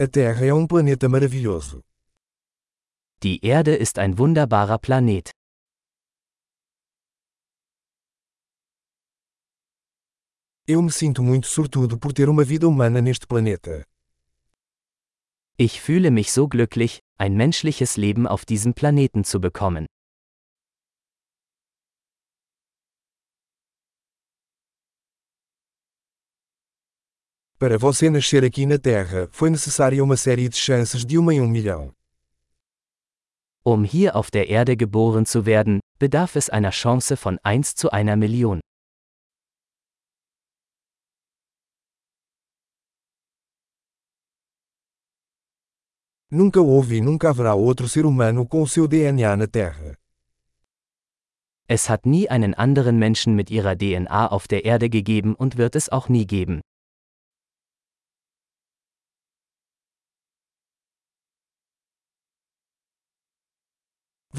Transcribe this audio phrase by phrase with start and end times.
[0.00, 1.82] A Terra é um planeta maravilhoso.
[3.20, 5.32] Die Erde ist ein wunderbarer Planet.
[10.68, 13.84] Eu me sinto muito sortudo por ter uma vida humana neste planeta.
[15.56, 19.86] Ich fühle mich so glücklich, ein menschliches Leben auf diesem Planeten zu bekommen.
[27.58, 31.40] Para você nascer aqui na Terra, foi necessária uma série de chances de uma em
[31.40, 31.92] um milhão.
[33.66, 37.90] Um hier auf der Erde geboren zu werden, bedarf es einer Chance von 1 zu
[37.90, 38.60] einer Million.
[46.30, 49.96] Nunca houve e nunca haverá outro ser humano com o seu DNA na Terra.
[51.66, 55.74] Es hat nie einen anderen Menschen mit ihrer DNA auf der Erde gegeben und wird
[55.74, 56.60] es auch nie geben.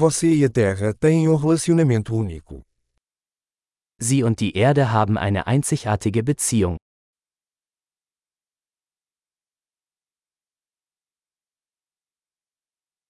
[0.00, 2.64] Você e a Terra têm um relacionamento único.
[3.98, 6.78] Sie und die Erde haben eine einzigartige Beziehung.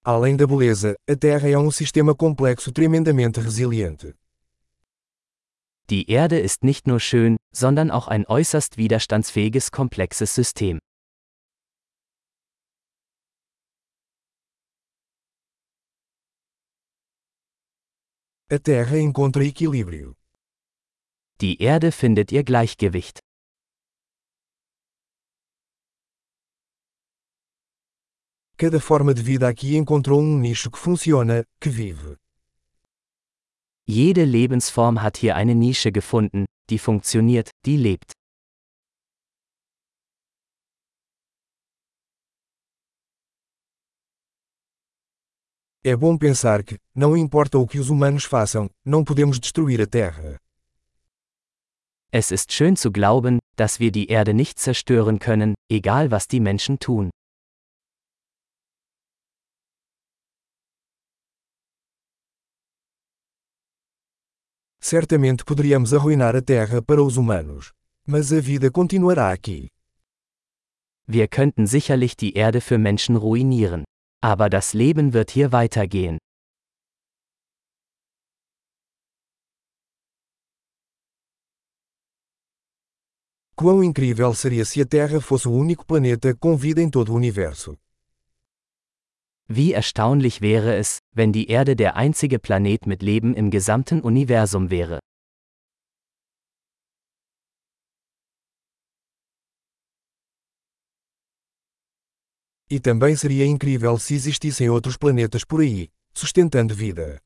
[0.03, 4.17] Além da beleza, a Terra é um sistema complexo tremendamente resiliente.
[5.91, 10.81] Die Erde ist nicht nur schön, sondern auch ein äußerst widerstandsfähiges komplexes System.
[18.53, 20.17] A Terra encontra equilíbrio.
[21.41, 23.21] Die Erde findet ihr Gleichgewicht.
[28.57, 32.17] Cada forma de vida aqui encontrou um nicho que funciona, que vive.
[33.87, 38.15] Jede Lebensform hat hier eine Nische gefunden, die funktioniert, die lebt.
[45.83, 49.87] É bom pensar que, não importa o que os humanos façam, não podemos destruir a
[49.87, 50.39] Terra.
[52.13, 56.41] Es ist schön zu glauben, dass wir die Erde nicht zerstören können, egal was die
[56.41, 57.09] Menschen tun.
[64.83, 67.73] Certamente poderíamos arruinar a Terra para os humanos.
[68.07, 69.69] Mas a vida continuará aqui.
[71.07, 73.85] Wir könnten sicherlich die Erde für Menschen ruinieren.
[74.23, 76.19] Aber das Leben wird hier weitergehen.
[83.57, 87.15] Quão incrível seria se a Terra fosse o único planeta com vida em todo o
[87.15, 87.77] universo.
[89.47, 94.71] Wie erstaunlich wäre es, wenn die Erde der einzige Planet mit Leben im gesamten Universum
[94.71, 95.01] wäre.
[102.73, 107.21] E também seria incrível se existissem outros planetas por aí, sustentando vida.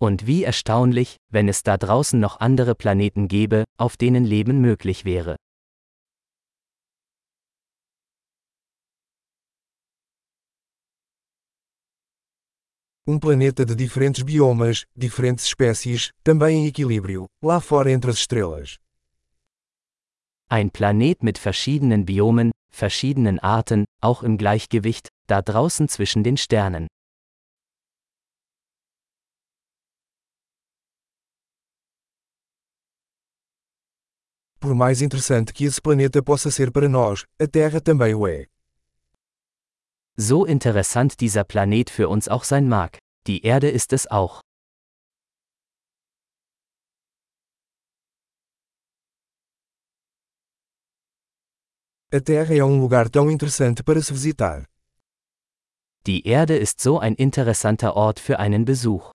[0.00, 5.04] Und wie erstaunlich, wenn es da draußen noch andere Planeten gäbe, auf denen Leben möglich
[5.04, 5.36] wäre.
[13.06, 18.78] Um planeta de diferentes biomas, diferentes espécies, também em equilíbrio, lá fora entre as estrelas.
[20.48, 26.86] Ein Planet mit verschiedenen Biomen, verschiedenen Arten, auch im Gleichgewicht, da draußen zwischen den Sternen.
[34.60, 38.46] Por mais interessante que esse planeta possa ser para nós, a Terra também o é.
[40.16, 44.45] So interessant dieser Planet für uns auch sein mag, die Erde ist es auch.
[52.12, 54.64] A Terra é um lugar tão interessante para se visitar.
[56.06, 59.10] Die Erde ist so ein interessanter Ort für einen Besuch.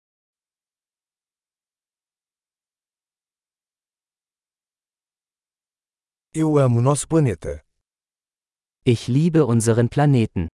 [6.33, 7.61] Eu amo nosso planeta.
[8.83, 10.49] Ich liebe unseren Planeten.